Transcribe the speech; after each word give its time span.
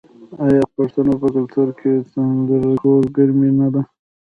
آیا 0.45 0.63
د 0.69 0.71
پښتنو 0.75 1.13
په 1.21 1.27
کلتور 1.35 1.69
کې 1.79 1.91
تندور 2.11 2.61
د 2.67 2.71
کور 2.83 3.01
ګرمي 3.15 3.51
نه 3.59 3.67
ده؟ 3.73 3.81